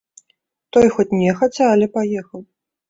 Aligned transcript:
Той 0.77 0.87
хоць 0.97 1.17
нехаця, 1.21 1.65
але 1.77 1.93
паехаў. 2.01 2.41